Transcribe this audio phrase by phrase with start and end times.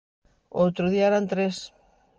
[0.55, 1.55] O outro día eran tres.